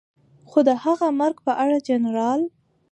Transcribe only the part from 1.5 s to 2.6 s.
اړه جنرال